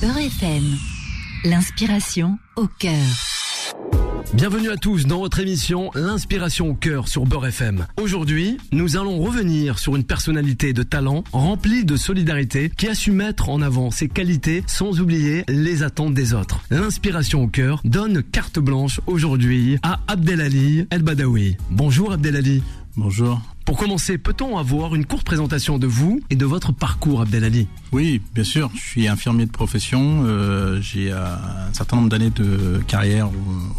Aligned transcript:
Beurre 0.00 0.16
FM. 0.16 0.62
L'inspiration 1.44 2.38
au 2.56 2.66
cœur. 2.66 2.94
Bienvenue 4.32 4.70
à 4.70 4.76
tous 4.76 5.04
dans 5.06 5.18
votre 5.18 5.40
émission 5.40 5.90
L'inspiration 5.94 6.70
au 6.70 6.74
cœur 6.74 7.06
sur 7.06 7.26
Beurre 7.26 7.48
FM. 7.48 7.86
Aujourd'hui, 8.00 8.56
nous 8.72 8.96
allons 8.96 9.18
revenir 9.18 9.78
sur 9.78 9.96
une 9.96 10.04
personnalité 10.04 10.72
de 10.72 10.82
talent 10.82 11.22
remplie 11.32 11.84
de 11.84 11.96
solidarité 11.96 12.70
qui 12.70 12.88
a 12.88 12.94
su 12.94 13.10
mettre 13.10 13.50
en 13.50 13.60
avant 13.60 13.90
ses 13.90 14.08
qualités 14.08 14.64
sans 14.66 15.00
oublier 15.00 15.44
les 15.48 15.82
attentes 15.82 16.14
des 16.14 16.32
autres. 16.32 16.60
L'inspiration 16.70 17.42
au 17.42 17.48
cœur 17.48 17.82
donne 17.84 18.22
carte 18.22 18.58
blanche 18.58 19.02
aujourd'hui 19.06 19.78
à 19.82 20.00
Abdelali 20.08 20.86
El 20.90 21.02
Badawi. 21.02 21.58
Bonjour 21.70 22.12
Abdelali. 22.12 22.62
Bonjour. 22.96 23.40
Pour 23.64 23.78
commencer, 23.78 24.18
peut-on 24.18 24.58
avoir 24.58 24.96
une 24.96 25.06
courte 25.06 25.24
présentation 25.24 25.78
de 25.78 25.86
vous 25.86 26.20
et 26.28 26.34
de 26.34 26.44
votre 26.44 26.72
parcours, 26.72 27.20
Abdelali 27.20 27.68
Oui, 27.92 28.20
bien 28.34 28.42
sûr. 28.42 28.68
Je 28.74 28.80
suis 28.80 29.06
infirmier 29.06 29.46
de 29.46 29.52
profession. 29.52 30.24
Euh, 30.24 30.80
j'ai 30.80 31.12
euh, 31.12 31.24
un 31.24 31.72
certain 31.72 31.96
nombre 31.96 32.08
d'années 32.08 32.30
de 32.30 32.82
carrière 32.88 33.30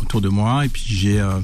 autour 0.00 0.20
de 0.20 0.28
moi. 0.28 0.64
Et 0.64 0.68
puis 0.68 0.84
j'ai, 0.86 1.20
euh, 1.20 1.40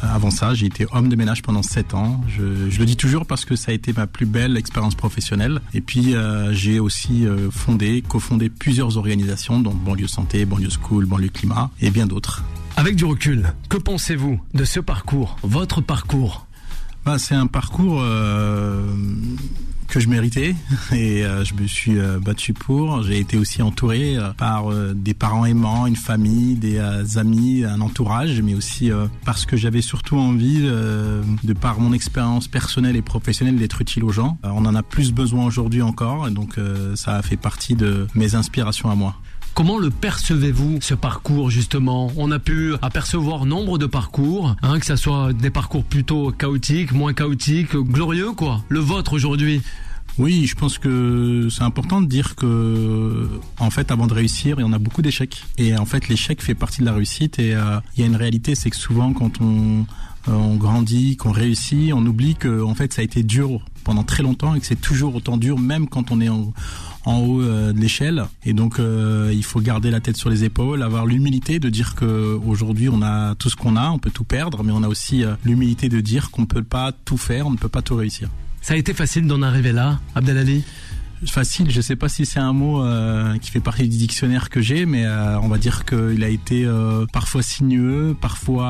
avant 0.00 0.30
ça, 0.30 0.54
j'ai 0.54 0.66
été 0.66 0.86
homme 0.92 1.08
de 1.08 1.16
ménage 1.16 1.42
pendant 1.42 1.62
7 1.62 1.94
ans. 1.94 2.20
Je, 2.28 2.70
je, 2.70 2.78
le 2.78 2.84
dis 2.84 2.96
toujours 2.96 3.26
parce 3.26 3.44
que 3.44 3.56
ça 3.56 3.72
a 3.72 3.74
été 3.74 3.92
ma 3.92 4.06
plus 4.06 4.26
belle 4.26 4.56
expérience 4.56 4.94
professionnelle. 4.94 5.60
Et 5.74 5.80
puis 5.80 6.14
j'ai 6.52 6.78
aussi 6.78 7.26
fondé, 7.50 8.04
cofondé 8.06 8.48
plusieurs 8.48 8.96
organisations, 8.96 9.58
dont 9.58 9.74
Banlieue 9.74 10.06
Santé, 10.06 10.44
Banlieue 10.44 10.70
School, 10.70 11.06
Banlieue 11.06 11.30
Climat 11.30 11.70
et 11.80 11.90
bien 11.90 12.06
d'autres. 12.06 12.44
Avec 12.76 12.94
du 12.94 13.04
recul, 13.04 13.52
que 13.68 13.76
pensez-vous 13.76 14.40
de 14.54 14.64
ce 14.64 14.78
parcours, 14.78 15.36
votre 15.42 15.80
parcours? 15.80 16.46
Bah, 17.04 17.18
c'est 17.18 17.34
un 17.34 17.48
parcours 17.48 18.00
euh, 18.00 18.86
que 19.88 19.98
je 19.98 20.08
méritais 20.08 20.54
et 20.92 21.24
euh, 21.24 21.44
je 21.44 21.54
me 21.54 21.66
suis 21.66 21.98
euh, 21.98 22.20
battu 22.20 22.52
pour. 22.52 23.02
J'ai 23.02 23.18
été 23.18 23.36
aussi 23.36 23.60
entouré 23.60 24.16
par 24.38 24.70
des 24.94 25.14
parents 25.14 25.44
aimants, 25.44 25.86
une 25.86 25.96
famille, 25.96 26.54
des 26.54 26.78
amis, 27.16 27.64
un 27.64 27.80
entourage, 27.80 28.40
mais 28.42 28.54
aussi 28.54 28.90
parce 29.24 29.46
que 29.46 29.56
j'avais 29.56 29.82
surtout 29.82 30.16
envie, 30.16 30.62
de 30.62 31.52
par 31.52 31.80
mon 31.80 31.92
expérience 31.92 32.48
personnelle 32.48 32.96
et 32.96 33.02
professionnelle, 33.02 33.56
d'être 33.56 33.80
utile 33.80 34.04
aux 34.04 34.12
gens. 34.12 34.38
on 34.44 34.64
en 34.64 34.74
a 34.74 34.82
plus 34.82 35.12
besoin 35.12 35.44
aujourd'hui 35.44 35.82
encore, 35.82 36.28
et 36.28 36.30
donc 36.30 36.56
ça 36.94 37.16
a 37.16 37.22
fait 37.22 37.36
partie 37.36 37.74
de 37.74 38.06
mes 38.14 38.34
inspirations 38.34 38.90
à 38.90 38.94
moi. 38.94 39.16
Comment 39.54 39.78
le 39.78 39.90
percevez-vous 39.90 40.78
ce 40.80 40.94
parcours 40.94 41.50
justement? 41.50 42.10
On 42.16 42.30
a 42.30 42.38
pu 42.38 42.72
apercevoir 42.80 43.44
nombre 43.44 43.76
de 43.76 43.84
parcours, 43.84 44.56
hein, 44.62 44.78
que 44.78 44.86
ce 44.86 44.96
soit 44.96 45.34
des 45.34 45.50
parcours 45.50 45.84
plutôt 45.84 46.32
chaotiques, 46.32 46.92
moins 46.92 47.12
chaotiques, 47.12 47.76
glorieux 47.76 48.32
quoi. 48.32 48.64
Le 48.70 48.80
vôtre 48.80 49.12
aujourd'hui? 49.12 49.60
Oui, 50.18 50.46
je 50.46 50.54
pense 50.54 50.78
que 50.78 51.48
c'est 51.50 51.62
important 51.62 52.00
de 52.00 52.06
dire 52.06 52.34
que, 52.34 53.28
en 53.58 53.70
fait, 53.70 53.90
avant 53.90 54.06
de 54.06 54.12
réussir, 54.12 54.56
il 54.58 54.62
y 54.62 54.64
en 54.64 54.72
a 54.74 54.78
beaucoup 54.78 55.00
d'échecs. 55.00 55.44
Et 55.56 55.74
en 55.76 55.86
fait, 55.86 56.08
l'échec 56.08 56.42
fait 56.42 56.54
partie 56.54 56.80
de 56.80 56.86
la 56.86 56.92
réussite. 56.92 57.38
Et 57.38 57.54
euh, 57.54 57.78
il 57.96 58.00
y 58.00 58.04
a 58.04 58.06
une 58.06 58.16
réalité, 58.16 58.54
c'est 58.54 58.68
que 58.68 58.76
souvent, 58.76 59.14
quand 59.14 59.40
on, 59.40 59.86
euh, 60.28 60.32
on 60.32 60.56
grandit, 60.56 61.16
qu'on 61.16 61.32
réussit, 61.32 61.94
on 61.94 62.04
oublie 62.04 62.34
que, 62.34 62.62
en 62.62 62.74
fait, 62.74 62.92
ça 62.92 63.00
a 63.00 63.04
été 63.04 63.22
dur 63.22 63.64
pendant 63.84 64.02
très 64.02 64.22
longtemps 64.22 64.54
et 64.54 64.60
que 64.60 64.66
c'est 64.66 64.80
toujours 64.80 65.14
autant 65.14 65.38
dur, 65.38 65.58
même 65.58 65.88
quand 65.88 66.10
on 66.10 66.20
est 66.20 66.28
en, 66.28 66.52
en 67.04 67.18
haut 67.18 67.42
euh, 67.42 67.72
de 67.72 67.80
l'échelle. 67.80 68.24
Et 68.44 68.52
donc, 68.52 68.78
euh, 68.78 69.30
il 69.32 69.44
faut 69.44 69.60
garder 69.60 69.90
la 69.90 70.00
tête 70.00 70.16
sur 70.16 70.30
les 70.30 70.44
épaules, 70.44 70.82
avoir 70.82 71.06
l'humilité 71.06 71.58
de 71.58 71.68
dire 71.68 71.94
que 71.94 72.38
aujourd'hui 72.46 72.88
on 72.88 73.02
a 73.02 73.34
tout 73.34 73.50
ce 73.50 73.56
qu'on 73.56 73.76
a, 73.76 73.90
on 73.90 73.98
peut 73.98 74.10
tout 74.10 74.24
perdre, 74.24 74.62
mais 74.62 74.72
on 74.72 74.82
a 74.82 74.88
aussi 74.88 75.24
euh, 75.24 75.34
l'humilité 75.44 75.88
de 75.88 76.00
dire 76.00 76.30
qu'on 76.30 76.42
ne 76.42 76.46
peut 76.46 76.62
pas 76.62 76.92
tout 77.04 77.16
faire, 77.16 77.46
on 77.46 77.50
ne 77.50 77.56
peut 77.56 77.68
pas 77.68 77.82
tout 77.82 77.96
réussir. 77.96 78.28
Ça 78.60 78.74
a 78.74 78.76
été 78.76 78.94
facile 78.94 79.26
d'en 79.26 79.42
arriver 79.42 79.72
là, 79.72 80.00
Abdelali? 80.14 80.62
Facile, 81.30 81.70
je 81.70 81.80
sais 81.80 81.96
pas 81.96 82.08
si 82.08 82.26
c'est 82.26 82.40
un 82.40 82.52
mot 82.52 82.84
euh, 82.84 83.36
qui 83.38 83.50
fait 83.50 83.60
partie 83.60 83.88
du 83.88 83.96
dictionnaire 83.96 84.50
que 84.50 84.60
j'ai, 84.60 84.86
mais 84.86 85.04
euh, 85.04 85.38
on 85.40 85.48
va 85.48 85.58
dire 85.58 85.84
qu'il 85.84 86.24
a 86.24 86.28
été 86.28 86.64
euh, 86.64 87.06
parfois 87.12 87.42
sinueux, 87.42 88.16
parfois 88.20 88.62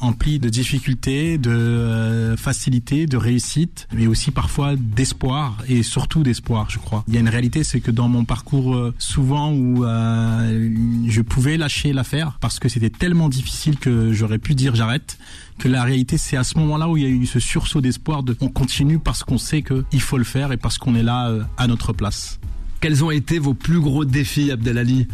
empli 0.00 0.38
de 0.38 0.48
difficultés, 0.48 1.38
de 1.38 2.34
facilité, 2.36 3.06
de 3.06 3.16
réussite, 3.16 3.88
mais 3.94 4.06
aussi 4.06 4.30
parfois 4.30 4.76
d'espoir 4.76 5.56
et 5.68 5.82
surtout 5.82 6.22
d'espoir, 6.22 6.70
je 6.70 6.78
crois. 6.78 7.04
Il 7.08 7.14
y 7.14 7.16
a 7.16 7.20
une 7.20 7.28
réalité, 7.28 7.64
c'est 7.64 7.80
que 7.80 7.90
dans 7.90 8.08
mon 8.08 8.24
parcours, 8.24 8.92
souvent 8.98 9.52
où 9.52 9.84
je 9.84 11.20
pouvais 11.22 11.56
lâcher 11.56 11.92
l'affaire 11.92 12.38
parce 12.40 12.58
que 12.58 12.68
c'était 12.68 12.90
tellement 12.90 13.28
difficile 13.28 13.78
que 13.78 14.12
j'aurais 14.12 14.38
pu 14.38 14.54
dire 14.54 14.74
j'arrête, 14.74 15.18
que 15.58 15.68
la 15.68 15.82
réalité 15.84 16.16
c'est 16.16 16.36
à 16.36 16.44
ce 16.44 16.58
moment-là 16.58 16.88
où 16.88 16.96
il 16.96 17.02
y 17.02 17.06
a 17.06 17.08
eu 17.08 17.26
ce 17.26 17.38
sursaut 17.38 17.80
d'espoir 17.80 18.22
de 18.22 18.36
on 18.40 18.48
continue 18.48 18.98
parce 18.98 19.24
qu'on 19.24 19.38
sait 19.38 19.62
qu'il 19.62 20.00
faut 20.00 20.18
le 20.18 20.24
faire 20.24 20.52
et 20.52 20.56
parce 20.56 20.78
qu'on 20.78 20.94
est 20.94 21.02
là 21.02 21.30
à 21.56 21.66
notre 21.66 21.79
place. 21.92 22.38
Quels 22.80 23.04
ont 23.04 23.10
été 23.10 23.38
vos 23.38 23.54
plus 23.54 23.80
gros 23.80 24.04
défis, 24.04 24.50
Abdelali 24.50 25.06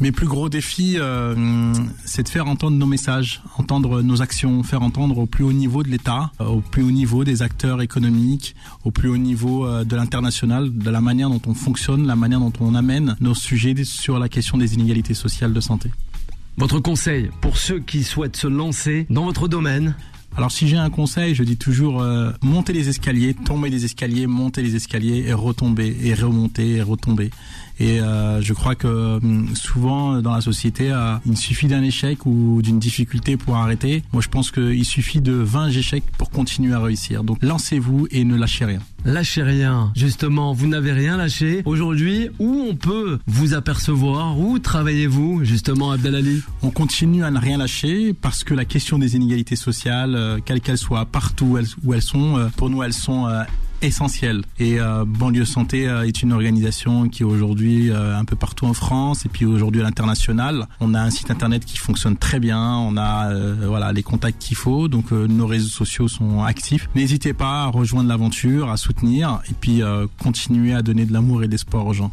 mes 0.00 0.12
plus 0.12 0.28
gros 0.28 0.48
défis, 0.48 0.94
euh, 0.96 1.72
c'est 2.04 2.22
de 2.22 2.28
faire 2.28 2.46
entendre 2.46 2.76
nos 2.76 2.86
messages, 2.86 3.42
entendre 3.56 4.00
nos 4.00 4.22
actions, 4.22 4.62
faire 4.62 4.82
entendre 4.82 5.18
au 5.18 5.26
plus 5.26 5.42
haut 5.42 5.52
niveau 5.52 5.82
de 5.82 5.88
l'État, 5.88 6.30
euh, 6.40 6.44
au 6.44 6.60
plus 6.60 6.84
haut 6.84 6.92
niveau 6.92 7.24
des 7.24 7.42
acteurs 7.42 7.82
économiques, 7.82 8.54
au 8.84 8.92
plus 8.92 9.08
haut 9.08 9.16
niveau 9.16 9.66
euh, 9.66 9.82
de 9.82 9.96
l'international, 9.96 10.72
de 10.72 10.90
la 10.90 11.00
manière 11.00 11.30
dont 11.30 11.42
on 11.48 11.54
fonctionne, 11.54 12.06
la 12.06 12.14
manière 12.14 12.38
dont 12.38 12.52
on 12.60 12.76
amène 12.76 13.16
nos 13.20 13.34
sujets 13.34 13.74
sur 13.82 14.20
la 14.20 14.28
question 14.28 14.56
des 14.56 14.74
inégalités 14.74 15.14
sociales 15.14 15.52
de 15.52 15.60
santé. 15.60 15.90
Votre 16.58 16.78
conseil 16.78 17.30
pour 17.40 17.56
ceux 17.56 17.80
qui 17.80 18.04
souhaitent 18.04 18.36
se 18.36 18.46
lancer 18.46 19.06
dans 19.10 19.24
votre 19.24 19.48
domaine 19.48 19.96
alors 20.36 20.52
si 20.52 20.68
j'ai 20.68 20.76
un 20.76 20.90
conseil, 20.90 21.34
je 21.34 21.42
dis 21.42 21.56
toujours 21.56 22.00
euh, 22.00 22.30
monter 22.42 22.72
les 22.72 22.88
escaliers, 22.88 23.34
tomber 23.34 23.70
les 23.70 23.84
escaliers, 23.84 24.28
monter 24.28 24.62
les 24.62 24.76
escaliers 24.76 25.24
et 25.26 25.32
retomber 25.32 25.96
et 26.00 26.14
remonter 26.14 26.76
et 26.76 26.82
retomber. 26.82 27.30
Et 27.80 28.00
euh, 28.00 28.40
je 28.40 28.52
crois 28.52 28.74
que 28.74 29.16
hum, 29.16 29.48
souvent 29.56 30.20
dans 30.20 30.32
la 30.32 30.40
société, 30.40 30.92
euh, 30.92 31.16
il 31.26 31.36
suffit 31.36 31.66
d'un 31.66 31.82
échec 31.82 32.24
ou 32.24 32.62
d'une 32.62 32.78
difficulté 32.78 33.36
pour 33.36 33.56
arrêter. 33.56 34.04
Moi, 34.12 34.22
je 34.22 34.28
pense 34.28 34.50
qu'il 34.52 34.84
suffit 34.84 35.20
de 35.20 35.32
20 35.32 35.70
échecs 35.70 36.04
pour 36.18 36.30
continuer 36.30 36.74
à 36.74 36.80
réussir. 36.80 37.24
Donc 37.24 37.38
lancez-vous 37.42 38.06
et 38.10 38.24
ne 38.24 38.36
lâchez 38.36 38.64
rien. 38.64 38.80
Lâchez 39.04 39.42
rien. 39.42 39.92
Justement, 39.94 40.52
vous 40.52 40.66
n'avez 40.66 40.92
rien 40.92 41.16
lâché. 41.16 41.62
Aujourd'hui, 41.64 42.30
où 42.38 42.66
on 42.68 42.74
peut 42.74 43.18
vous 43.26 43.54
apercevoir? 43.54 44.38
Où 44.38 44.58
travaillez-vous, 44.58 45.44
justement, 45.44 45.92
Abdelali? 45.92 46.42
On 46.62 46.70
continue 46.70 47.24
à 47.24 47.30
ne 47.30 47.38
rien 47.38 47.58
lâcher 47.58 48.12
parce 48.12 48.44
que 48.44 48.54
la 48.54 48.64
question 48.64 48.98
des 48.98 49.16
inégalités 49.16 49.56
sociales, 49.56 50.14
euh, 50.14 50.38
quelles 50.44 50.60
qu'elles 50.60 50.78
soient, 50.78 51.06
partout 51.06 51.58
où 51.84 51.94
elles 51.94 52.02
sont, 52.02 52.50
pour 52.56 52.70
nous, 52.70 52.82
elles 52.82 52.92
sont 52.92 53.26
essentiel. 53.82 54.42
Et 54.58 54.80
euh, 54.80 55.04
Banlieue 55.06 55.44
Santé 55.44 55.88
euh, 55.88 56.06
est 56.06 56.22
une 56.22 56.32
organisation 56.32 57.08
qui 57.08 57.22
est 57.22 57.26
aujourd'hui 57.26 57.90
euh, 57.90 58.16
un 58.16 58.24
peu 58.24 58.36
partout 58.36 58.66
en 58.66 58.74
France 58.74 59.26
et 59.26 59.28
puis 59.28 59.44
aujourd'hui 59.44 59.80
à 59.80 59.84
l'international. 59.84 60.66
On 60.80 60.94
a 60.94 61.00
un 61.00 61.10
site 61.10 61.30
internet 61.30 61.64
qui 61.64 61.78
fonctionne 61.78 62.16
très 62.16 62.40
bien, 62.40 62.76
on 62.76 62.96
a 62.96 63.32
voilà 63.66 63.92
les 63.92 64.02
contacts 64.02 64.40
qu'il 64.40 64.56
faut, 64.56 64.88
donc 64.88 65.10
nos 65.10 65.46
réseaux 65.46 65.68
sociaux 65.68 66.08
sont 66.08 66.42
actifs. 66.42 66.88
N'hésitez 66.94 67.32
pas 67.32 67.64
à 67.64 67.66
rejoindre 67.66 68.08
l'aventure, 68.08 68.70
à 68.70 68.76
soutenir 68.76 69.40
et 69.50 69.54
puis 69.58 69.82
continuer 70.22 70.74
à 70.74 70.82
donner 70.82 71.06
de 71.06 71.12
l'amour 71.12 71.42
et 71.42 71.46
de 71.46 71.52
l'espoir 71.52 71.86
aux 71.86 71.92
gens. 71.92 72.12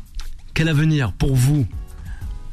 Quel 0.54 0.70
avenir 0.70 1.14
pour 1.14 1.36
vous? 1.36 1.66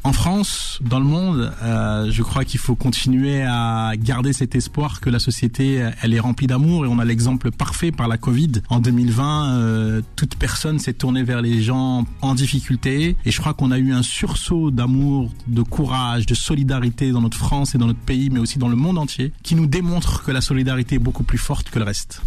En 0.04 0.12
France, 0.12 0.80
dans 0.82 0.98
le 0.98 1.04
monde, 1.04 1.52
euh, 1.62 2.10
je 2.10 2.22
crois 2.22 2.44
qu'il 2.44 2.58
faut 2.58 2.74
continuer 2.74 3.42
à 3.42 3.92
garder 3.96 4.32
cet 4.32 4.56
espoir 4.56 5.00
que 5.00 5.10
la 5.10 5.20
société, 5.20 5.88
elle 6.02 6.12
est 6.12 6.18
remplie 6.18 6.48
d'amour 6.48 6.84
et 6.84 6.88
on 6.88 6.98
a 6.98 7.04
l'exemple 7.04 7.52
parfait 7.52 7.92
par 7.92 8.08
la 8.08 8.18
Covid. 8.18 8.52
En 8.68 8.80
2020, 8.80 9.52
euh, 9.52 10.02
toute 10.16 10.34
personne 10.34 10.80
s'est 10.80 10.92
tournée 10.92 11.22
vers 11.22 11.41
les 11.41 11.62
gens 11.62 12.04
en 12.20 12.34
difficulté 12.34 13.14
et 13.24 13.30
je 13.30 13.41
crois 13.41 13.54
qu'on 13.54 13.70
a 13.70 13.78
eu 13.78 13.92
un 13.92 14.02
sursaut 14.02 14.72
d'amour, 14.72 15.30
de 15.46 15.62
courage, 15.62 16.26
de 16.26 16.34
solidarité 16.34 17.12
dans 17.12 17.20
notre 17.20 17.38
France 17.38 17.76
et 17.76 17.78
dans 17.78 17.86
notre 17.86 18.00
pays, 18.00 18.28
mais 18.28 18.41
aussi 18.41 18.58
dans 18.58 18.68
le 18.68 18.76
monde 18.76 18.98
entier, 18.98 19.32
qui 19.44 19.54
nous 19.54 19.66
démontre 19.66 20.24
que 20.24 20.32
la 20.32 20.41
solidarité 20.41 20.96
est 20.96 21.00
beaucoup 21.00 21.24
plus 21.24 21.38
forte 21.38 21.70
que 21.70 21.78
le 21.78 21.84
reste. 21.84 22.22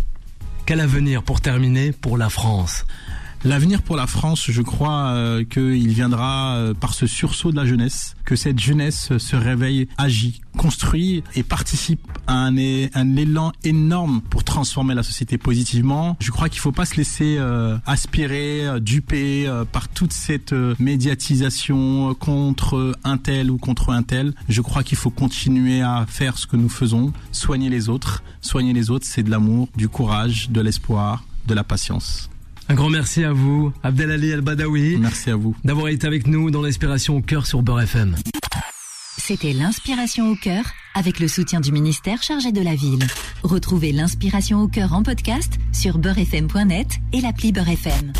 Quel 0.65 0.79
avenir 0.79 1.23
pour 1.23 1.41
terminer 1.41 1.91
pour 1.91 2.17
la 2.17 2.29
France? 2.29 2.85
L'avenir 3.45 3.83
pour 3.83 3.95
la 3.95 4.07
France, 4.07 4.47
je 4.49 4.61
crois 4.63 5.09
euh, 5.09 5.43
qu'il 5.43 5.89
viendra 5.89 6.55
euh, 6.55 6.73
par 6.73 6.95
ce 6.95 7.05
sursaut 7.05 7.51
de 7.51 7.55
la 7.55 7.67
jeunesse, 7.67 8.15
que 8.25 8.35
cette 8.35 8.57
jeunesse 8.57 9.15
se 9.19 9.35
réveille, 9.35 9.87
agit, 9.99 10.41
construit 10.57 11.23
et 11.35 11.43
participe 11.43 12.01
à 12.25 12.33
un, 12.39 12.55
élan 12.57 13.51
énorme 13.63 14.21
pour 14.31 14.43
transformer 14.43 14.95
la 14.95 15.03
société 15.03 15.37
positivement. 15.37 16.17
Je 16.19 16.31
crois 16.31 16.49
qu'il 16.49 16.57
ne 16.57 16.63
faut 16.63 16.71
pas 16.71 16.85
se 16.85 16.95
laisser 16.95 17.35
euh, 17.37 17.77
aspirer, 17.85 18.81
duper 18.81 19.47
par 19.71 19.89
toute 19.89 20.11
cette 20.11 20.55
médiatisation 20.79 22.15
contre 22.15 22.97
un 23.03 23.17
tel 23.17 23.51
ou 23.51 23.59
contre 23.59 23.91
un 23.91 24.01
tel. 24.01 24.33
Je 24.49 24.61
crois 24.61 24.81
qu'il 24.81 24.97
faut 24.97 25.11
continuer 25.11 25.83
à 25.83 26.07
faire 26.07 26.39
ce 26.39 26.47
que 26.47 26.57
nous 26.57 26.69
faisons, 26.69 27.13
soigner 27.31 27.69
les 27.69 27.89
autres. 27.89 28.23
Soigner 28.41 28.73
les 28.73 28.89
autres, 28.89 29.05
c'est 29.05 29.21
de 29.21 29.29
l'amour, 29.29 29.69
du 29.75 29.87
courage, 29.87 30.49
de 30.49 30.61
l'espoir, 30.61 31.23
de 31.45 31.53
la 31.53 31.63
patience. 31.63 32.31
Un 32.67 32.73
grand 32.73 32.89
merci 32.89 33.23
à 33.23 33.31
vous, 33.31 33.71
Abdelali 33.83 34.29
El-Badawi. 34.29 34.97
Merci 34.97 35.29
à 35.29 35.35
vous. 35.35 35.55
D'avoir 35.63 35.89
été 35.89 36.07
avec 36.07 36.25
nous 36.27 36.49
dans 36.49 36.61
l'inspiration 36.61 37.17
au 37.17 37.21
cœur 37.21 37.45
sur 37.45 37.61
Beurre 37.61 37.81
FM. 37.81 38.15
C'était 39.17 39.53
l'inspiration 39.53 40.29
au 40.31 40.35
cœur 40.35 40.65
avec 40.93 41.19
le 41.19 41.27
soutien 41.27 41.59
du 41.59 41.71
ministère 41.71 42.21
chargé 42.23 42.51
de 42.51 42.61
la 42.61 42.75
ville. 42.75 43.05
Retrouvez 43.43 43.91
l'inspiration 43.91 44.61
au 44.61 44.67
cœur 44.67 44.93
en 44.93 45.03
podcast 45.03 45.53
sur 45.71 45.97
beurrefm.net 45.97 46.87
et 47.13 47.21
l'appli 47.21 47.51
Beurre 47.51 47.69
FM. 47.69 48.13